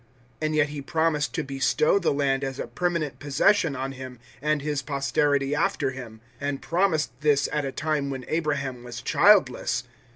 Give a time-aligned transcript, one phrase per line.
[0.41, 4.63] And yet He promised to bestow the land as a permanent possession on him and
[4.63, 9.83] his posterity after him and promised this at a time when Abraham was childless.